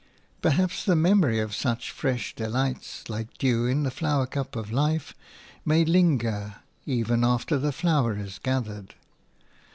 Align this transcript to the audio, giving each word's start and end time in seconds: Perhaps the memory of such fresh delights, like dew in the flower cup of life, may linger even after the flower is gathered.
Perhaps 0.41 0.83
the 0.83 0.95
memory 0.95 1.37
of 1.39 1.53
such 1.53 1.91
fresh 1.91 2.33
delights, 2.33 3.07
like 3.07 3.37
dew 3.37 3.67
in 3.67 3.83
the 3.83 3.91
flower 3.91 4.25
cup 4.25 4.55
of 4.55 4.71
life, 4.71 5.13
may 5.63 5.85
linger 5.85 6.55
even 6.87 7.23
after 7.23 7.55
the 7.59 7.71
flower 7.71 8.17
is 8.17 8.39
gathered. 8.41 8.95